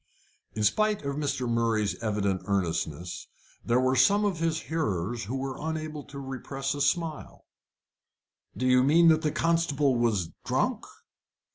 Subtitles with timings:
[0.53, 1.47] In spite of Mr.
[1.47, 3.27] Murray's evident earnestness,
[3.63, 7.45] there were some of his hearers who were unable to repress a smile.
[8.57, 10.87] "Do you mean that the constable was drunk?"